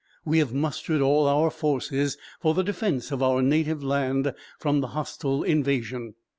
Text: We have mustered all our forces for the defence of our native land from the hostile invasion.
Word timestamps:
We 0.25 0.39
have 0.39 0.51
mustered 0.51 0.99
all 0.99 1.27
our 1.27 1.51
forces 1.51 2.17
for 2.39 2.55
the 2.55 2.63
defence 2.63 3.11
of 3.11 3.21
our 3.21 3.43
native 3.43 3.83
land 3.83 4.33
from 4.57 4.81
the 4.81 4.87
hostile 4.97 5.43
invasion. 5.43 6.15